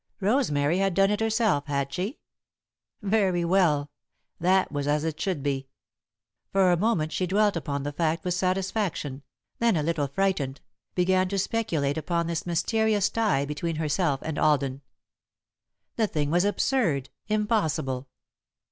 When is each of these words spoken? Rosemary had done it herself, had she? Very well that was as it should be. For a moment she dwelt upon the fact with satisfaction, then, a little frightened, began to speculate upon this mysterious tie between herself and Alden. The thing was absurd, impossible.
Rosemary 0.19 0.79
had 0.79 0.95
done 0.95 1.11
it 1.11 1.19
herself, 1.19 1.67
had 1.67 1.93
she? 1.93 2.17
Very 3.03 3.45
well 3.45 3.91
that 4.39 4.71
was 4.71 4.87
as 4.87 5.03
it 5.03 5.21
should 5.21 5.43
be. 5.43 5.67
For 6.51 6.71
a 6.71 6.75
moment 6.75 7.11
she 7.11 7.27
dwelt 7.27 7.55
upon 7.55 7.83
the 7.83 7.91
fact 7.91 8.25
with 8.25 8.33
satisfaction, 8.33 9.21
then, 9.59 9.75
a 9.77 9.83
little 9.83 10.07
frightened, 10.07 10.59
began 10.95 11.29
to 11.29 11.37
speculate 11.37 11.99
upon 11.99 12.25
this 12.25 12.47
mysterious 12.47 13.09
tie 13.09 13.45
between 13.45 13.75
herself 13.75 14.23
and 14.23 14.39
Alden. 14.39 14.81
The 15.97 16.07
thing 16.07 16.31
was 16.31 16.45
absurd, 16.45 17.11
impossible. 17.27 18.07